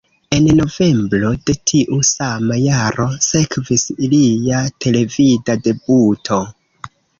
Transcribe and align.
En 0.35 0.45
novembro 0.59 1.29
de 1.49 1.55
tiu 1.71 1.99
sama 2.09 2.57
jaro 2.63 3.05
sekvis 3.27 3.85
ilia 4.09 4.65
televida 4.89 5.59
debuto. 5.71 6.43